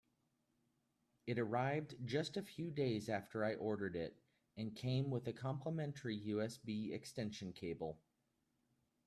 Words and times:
It 1.27 1.37
arrived 1.37 1.93
just 2.07 2.35
a 2.35 2.41
few 2.41 2.71
days 2.71 3.07
after 3.07 3.45
I 3.45 3.53
ordered 3.53 3.95
it, 3.95 4.17
and 4.57 4.75
came 4.75 5.11
with 5.11 5.27
a 5.27 5.31
complementary 5.33 6.19
USB 6.25 6.91
extension 6.91 7.53
cable. 7.53 8.01